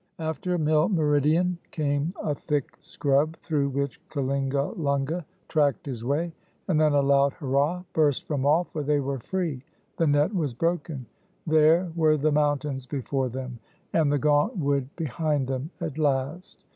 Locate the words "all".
8.43-8.63